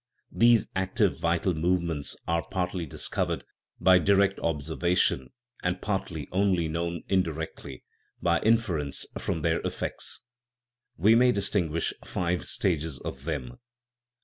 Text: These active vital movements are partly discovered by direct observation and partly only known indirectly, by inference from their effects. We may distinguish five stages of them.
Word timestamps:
These 0.31 0.65
active 0.75 1.19
vital 1.19 1.53
movements 1.53 2.17
are 2.27 2.43
partly 2.49 2.87
discovered 2.87 3.43
by 3.79 3.99
direct 3.99 4.39
observation 4.39 5.29
and 5.61 5.79
partly 5.79 6.27
only 6.31 6.67
known 6.67 7.03
indirectly, 7.07 7.83
by 8.19 8.39
inference 8.39 9.05
from 9.19 9.43
their 9.43 9.59
effects. 9.61 10.21
We 10.97 11.13
may 11.13 11.31
distinguish 11.31 11.93
five 12.03 12.45
stages 12.45 12.97
of 13.01 13.25
them. 13.25 13.59